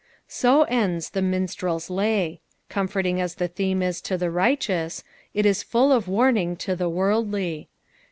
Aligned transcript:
So 0.27 0.63
ends 0.63 1.11
the 1.11 1.21
minstrel's 1.21 1.87
lay. 1.87 2.41
Comforting 2.69 3.21
as 3.21 3.35
the 3.35 3.47
tbeoio 3.47 3.83
is 3.83 4.01
to 4.01 4.17
the 4.17 4.31
ri^htooas, 4.33 5.03
it 5.35 5.45
is 5.45 5.61
full 5.61 5.91
of 5.93 6.07
warning 6.07 6.55
to 6.55 6.75
the 6.75 6.89
worldly. 6.89 7.69